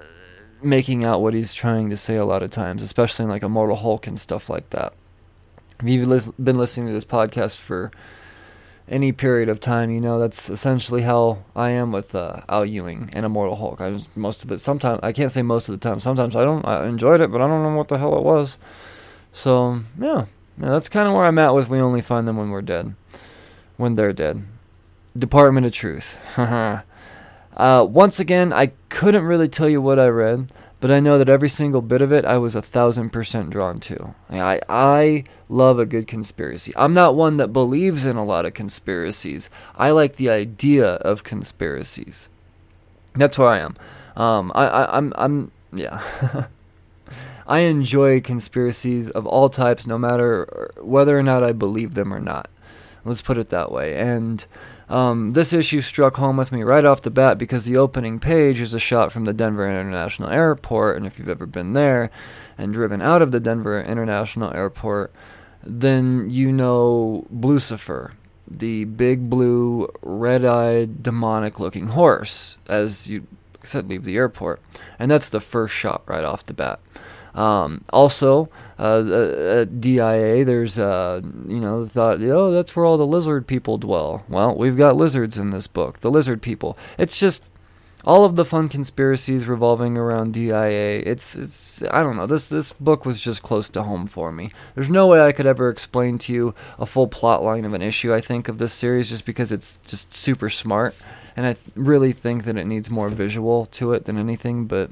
[0.62, 3.76] making out what he's trying to say a lot of times especially in like immortal
[3.76, 4.92] hulk and stuff like that.
[5.80, 7.92] If you've been listening to this podcast for
[8.90, 13.08] any period of time, you know, that's essentially how I am with uh, Al Ewing
[13.12, 13.80] and Immortal Hulk.
[13.80, 16.00] I just most of the sometimes I can't say most of the time.
[16.00, 16.66] Sometimes I don't.
[16.66, 18.58] I enjoyed it, but I don't know what the hell it was.
[19.32, 20.26] So yeah,
[20.60, 21.68] yeah that's kind of where I'm at with.
[21.68, 22.94] We only find them when we're dead,
[23.76, 24.42] when they're dead.
[25.16, 26.18] Department of Truth.
[26.36, 26.82] uh,
[27.56, 30.50] once again, I couldn't really tell you what I read
[30.80, 33.78] but I know that every single bit of it I was a thousand percent drawn
[33.80, 34.14] to.
[34.30, 36.72] I, I love a good conspiracy.
[36.76, 39.50] I'm not one that believes in a lot of conspiracies.
[39.76, 42.28] I like the idea of conspiracies.
[43.14, 43.76] That's where I am.
[44.16, 46.02] Um, I, I, I'm, I'm, yeah.
[47.46, 52.20] I enjoy conspiracies of all types, no matter whether or not I believe them or
[52.20, 52.48] not.
[53.04, 53.96] Let's put it that way.
[53.96, 54.44] And
[54.88, 58.60] um, this issue struck home with me right off the bat because the opening page
[58.60, 62.10] is a shot from the Denver International Airport, and if you've ever been there
[62.58, 65.12] and driven out of the Denver International Airport,
[65.62, 68.12] then you know Lucifer,
[68.50, 73.26] the big blue, red eyed, demonic looking horse, as you
[73.64, 74.60] said, leave the airport.
[74.98, 76.80] And that's the first shot right off the bat.
[77.34, 83.06] Um, also, uh, at DIA, there's, uh, you know, thought, oh, that's where all the
[83.06, 84.24] lizard people dwell.
[84.28, 86.76] Well, we've got lizards in this book, the lizard people.
[86.98, 87.48] It's just
[88.04, 91.00] all of the fun conspiracies revolving around DIA.
[91.00, 92.26] It's, it's, I don't know.
[92.26, 94.50] This, this book was just close to home for me.
[94.74, 97.82] There's no way I could ever explain to you a full plot line of an
[97.82, 98.14] issue.
[98.14, 100.94] I think of this series just because it's just super smart,
[101.36, 104.66] and I really think that it needs more visual to it than anything.
[104.66, 104.90] But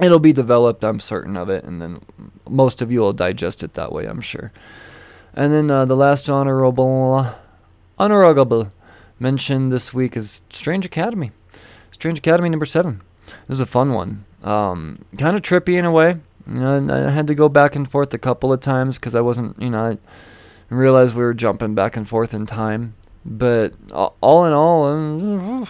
[0.00, 2.00] it'll be developed, I'm certain of it, and then
[2.48, 4.52] most of you will digest it that way, I'm sure.
[5.34, 7.26] And then uh, the last honorable,
[7.98, 8.72] honorable
[9.18, 11.32] mention this week is Strange Academy.
[11.92, 13.02] Strange Academy number seven.
[13.26, 14.24] It was a fun one.
[14.42, 16.16] Um, kind of trippy in a way.
[16.46, 19.20] You know, I had to go back and forth a couple of times because I
[19.20, 19.98] wasn't, you know,
[20.70, 22.94] I realized we were jumping back and forth in time.
[23.24, 25.66] But all in all,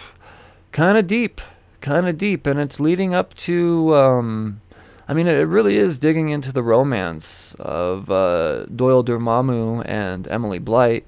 [0.71, 1.41] kind of deep
[1.81, 3.95] kind of deep, and it's leading up to.
[3.95, 4.61] Um,
[5.07, 10.59] I mean, it really is digging into the romance of uh, Doyle Dormammu and Emily
[10.59, 11.07] Bright,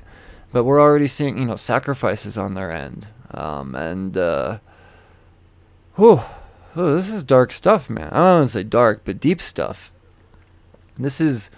[0.54, 4.60] but we're already seeing, you know, sacrifices on their end, um, and uh,
[5.96, 6.22] whew,
[6.76, 8.10] whew, this is dark stuff, man.
[8.12, 9.92] I don't want to say dark, but deep stuff.
[10.98, 11.52] This is,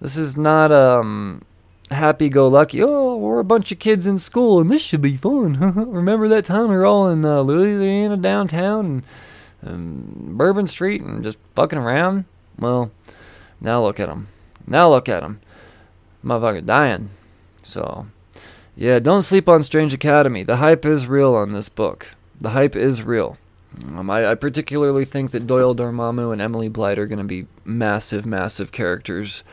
[0.00, 1.42] this is not um,
[1.90, 2.82] happy go lucky.
[2.82, 5.58] Oh, we're a bunch of kids in school and this should be fun.
[5.90, 9.02] Remember that time we were all in uh, Louisiana downtown and,
[9.62, 12.24] and Bourbon Street and just fucking around?
[12.58, 12.90] Well,
[13.60, 14.28] now look at them.
[14.66, 15.40] Now look at them.
[16.24, 17.10] Motherfucker dying.
[17.62, 18.06] So,
[18.74, 20.42] yeah, don't sleep on Strange Academy.
[20.42, 22.14] The hype is real on this book.
[22.40, 23.38] The hype is real.
[23.84, 27.46] Um, I, I, particularly think that Doyle Dormammu and Emily Bright are going to be
[27.64, 29.44] massive, massive characters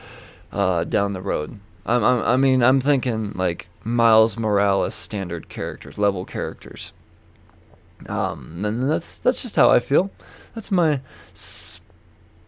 [0.50, 1.60] uh, down the road.
[1.86, 6.92] I'm, I'm, I mean, I'm thinking like Miles Morales standard characters, level characters.
[8.08, 10.10] Um, and that's that's just how I feel.
[10.54, 11.00] That's my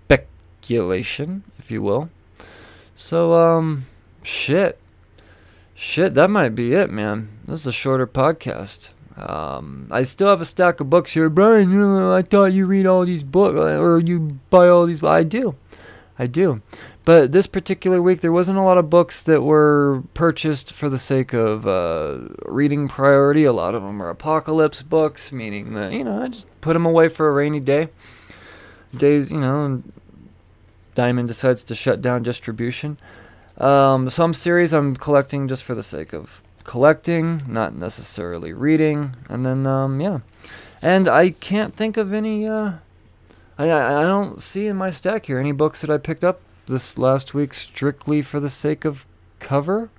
[0.09, 2.09] speculation, if you will.
[2.95, 3.87] So, um,
[4.23, 4.79] shit,
[5.75, 7.29] shit, that might be it, man.
[7.45, 8.91] This is a shorter podcast.
[9.17, 11.73] Um, I still have a stack of books here, Brian.
[12.11, 15.03] I thought you read all these books or you buy all these.
[15.03, 15.55] I do,
[16.19, 16.63] I do.
[17.05, 20.99] But this particular week, there wasn't a lot of books that were purchased for the
[20.99, 23.45] sake of uh, reading priority.
[23.45, 26.87] A lot of them are apocalypse books, meaning that, you know, I just put them
[26.87, 27.89] away for a rainy day.
[28.95, 29.83] Days, you know,
[30.95, 32.99] Diamond decides to shut down distribution.
[33.59, 39.15] Um, some series I'm collecting just for the sake of collecting, not necessarily reading.
[39.29, 40.21] And then, um, yeah.
[40.81, 42.47] And I can't think of any.
[42.47, 42.73] Uh,
[43.59, 46.99] I I don't see in my stack here any books that I picked up this
[46.99, 49.07] last week strictly for the sake of
[49.39, 49.91] cover?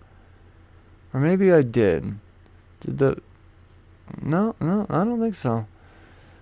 [1.13, 2.19] Or maybe I did.
[2.81, 3.21] Did the.
[4.21, 5.67] No, no, I don't think so.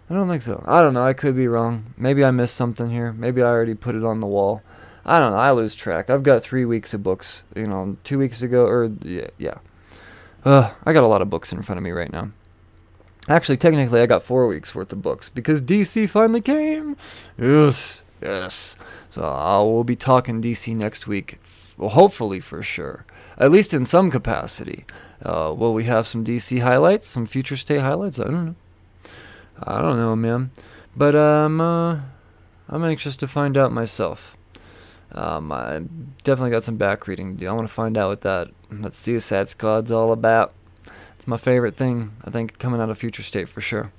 [0.10, 0.64] I don't think so.
[0.68, 1.06] I don't know.
[1.06, 1.94] I could be wrong.
[1.98, 3.12] Maybe I missed something here.
[3.14, 4.62] Maybe I already put it on the wall.
[5.04, 5.38] I don't know.
[5.38, 6.10] I lose track.
[6.10, 7.44] I've got three weeks of books.
[7.56, 9.58] You know, two weeks ago, or yeah, yeah.
[10.44, 12.32] Uh, I got a lot of books in front of me right now.
[13.28, 16.96] Actually, technically, I got four weeks worth of books because DC finally came.
[17.40, 18.04] Yes.
[18.22, 18.76] Yes.
[19.10, 21.40] So I will be talking DC next week.
[21.78, 23.06] Well, hopefully for sure.
[23.38, 24.86] At least in some capacity.
[25.24, 27.08] Uh, will we have some DC highlights?
[27.08, 28.20] Some future state highlights?
[28.20, 28.56] I don't know.
[29.64, 30.52] I don't know, man.
[30.96, 32.00] But um, uh,
[32.70, 34.38] I'm anxious to find out myself.
[35.12, 35.82] Um, I
[36.24, 37.48] definitely got some back reading to do.
[37.48, 40.54] I want to find out what that that Suicide Squad's all about.
[41.26, 42.12] My favorite thing.
[42.24, 43.92] I think coming out of Future State for sure.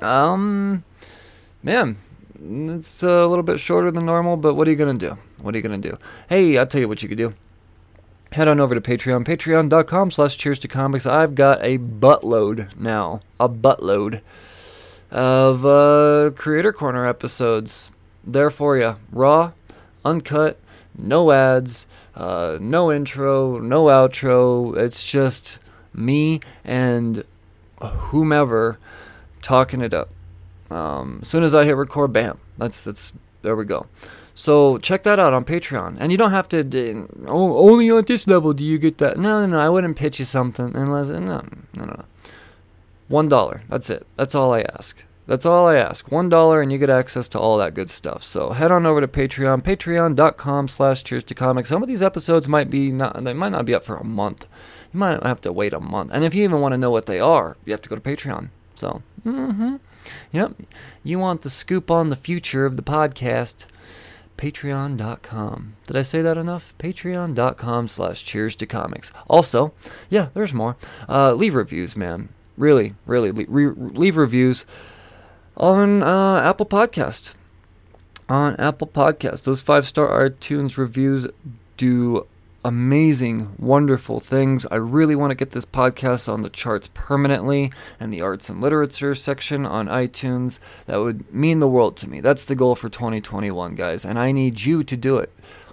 [0.00, 0.84] Um,
[1.62, 1.98] man,
[2.42, 5.18] it's a little bit shorter than normal, but what are you to do?
[5.42, 5.98] What are you to do?
[6.28, 7.34] Hey, I'll tell you what you could do.
[8.32, 11.06] Head on over to Patreon, patreon.com slash cheers to comics.
[11.06, 14.22] I've got a buttload now, a buttload
[15.10, 17.90] of uh, Creator Corner episodes
[18.24, 18.96] there for you.
[19.12, 19.52] Raw,
[20.04, 20.58] uncut,
[20.98, 24.76] no ads, uh, no intro, no outro.
[24.76, 25.60] It's just
[25.94, 27.24] me and
[27.80, 28.78] whomever
[29.42, 30.10] talking it up.
[30.70, 33.86] Um, as soon as I hit record, bam, that's that's there we go.
[34.34, 37.08] So check that out on Patreon, and you don't have to.
[37.26, 39.16] Oh, only on this level do you get that.
[39.16, 39.60] No, no, no.
[39.60, 41.44] I wouldn't pitch you something unless no, no,
[41.76, 42.04] no, no.
[43.08, 43.62] One dollar.
[43.68, 44.06] That's it.
[44.16, 45.04] That's all I ask.
[45.26, 46.10] That's all I ask.
[46.10, 48.24] One dollar, and you get access to all that good stuff.
[48.24, 51.68] So head on over to Patreon, Patreon.com/slash Cheers to Comics.
[51.68, 53.22] Some of these episodes might be not.
[53.22, 54.46] They might not be up for a month.
[54.94, 56.12] You might have to wait a month.
[56.14, 58.00] And if you even want to know what they are, you have to go to
[58.00, 58.48] Patreon.
[58.76, 59.76] So, mm-hmm.
[60.32, 60.52] Yep.
[61.02, 63.66] You want the scoop on the future of the podcast?
[64.36, 65.76] patreon.com.
[65.86, 66.74] Did I say that enough?
[66.78, 69.12] Patreon.com slash cheers to comics.
[69.28, 69.72] Also,
[70.10, 70.76] yeah, there's more.
[71.08, 72.28] Uh, leave reviews, man.
[72.56, 74.64] Really, really, re- leave reviews
[75.56, 77.32] on uh, Apple Podcast.
[78.28, 81.26] On Apple Podcast, those five star iTunes reviews
[81.76, 82.26] do
[82.64, 84.64] amazing, wonderful things.
[84.70, 88.60] I really want to get this podcast on the charts permanently and the arts and
[88.60, 90.58] literature section on iTunes.
[90.86, 92.20] That would mean the world to me.
[92.20, 95.30] That's the goal for 2021, guys, and I need you to do it.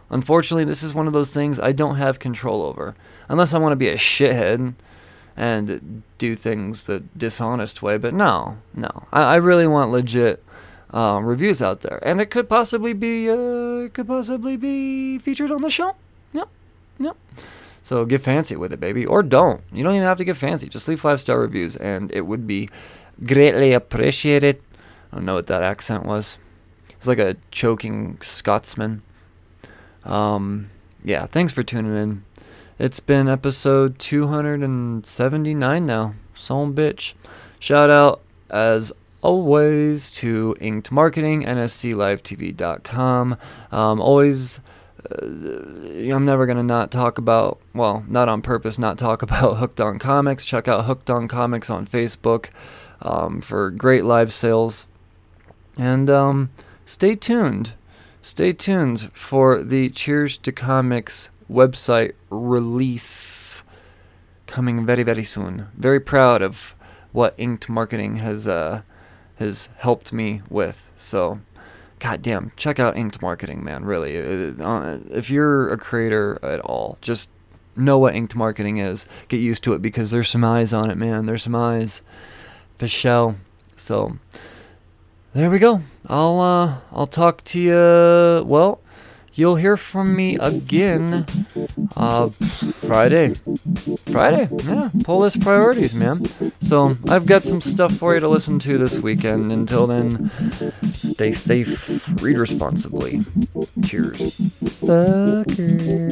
[0.10, 2.96] Unfortunately, this is one of those things I don't have control over.
[3.30, 4.74] Unless I want to be a shithead
[5.38, 9.08] and do things the dishonest way, but no, no.
[9.14, 10.44] I, I really want legit
[10.90, 15.50] um, reviews out there, and it could possibly be uh, it could possibly be featured
[15.50, 15.96] on the show.
[17.04, 17.18] Yep.
[17.84, 19.62] So get fancy with it, baby, or don't.
[19.72, 20.70] You don't even have to get fancy.
[20.70, 22.70] Just leave five star reviews, and it would be
[23.26, 24.62] greatly appreciated.
[25.12, 26.38] I don't know what that accent was.
[26.92, 29.02] It's like a choking Scotsman.
[30.06, 30.70] Um,
[31.04, 32.24] yeah, thanks for tuning in.
[32.78, 36.16] It's been episode 279 now.
[36.34, 37.14] Soul bitch.
[37.60, 38.92] Shout out, as
[39.22, 43.38] always, to Inked Marketing, NSCLiveTV.com.
[43.72, 44.60] Um, always.
[45.10, 45.26] Uh,
[46.14, 50.00] I'm never gonna not talk about, well, not on purpose, not talk about Hooked on
[50.00, 50.46] Comics.
[50.46, 52.50] Check out Hooked on Comics on Facebook
[53.02, 54.86] um, for great live sales.
[55.78, 56.52] And um,
[56.86, 57.74] stay tuned.
[58.22, 63.64] Stay tuned for the Cheers to Comics website release
[64.46, 65.68] coming very very soon.
[65.76, 66.76] Very proud of
[67.12, 68.82] what Inked Marketing has uh,
[69.36, 70.92] has helped me with.
[70.96, 71.40] So,
[72.02, 73.86] goddamn, check out Inked Marketing, man.
[73.86, 77.30] Really, uh, if you're a creator at all, just
[77.76, 79.06] know what Inked Marketing is.
[79.30, 81.28] Get used to it because there's some eyes on it, man.
[81.28, 82.02] There's some eyes,
[82.88, 83.36] show.
[83.78, 84.18] So,
[85.34, 85.82] there we go.
[86.08, 88.44] I'll uh, I'll talk to you.
[88.46, 88.82] Well
[89.34, 91.26] you'll hear from me again
[91.96, 93.36] uh, Friday.
[94.12, 94.90] Friday, yeah.
[95.04, 96.28] Pull list priorities, man.
[96.60, 99.52] So I've got some stuff for you to listen to this weekend.
[99.52, 100.32] Until then,
[100.98, 103.26] stay safe, read responsibly.
[103.84, 104.22] Cheers.
[104.82, 106.12] Fuckers.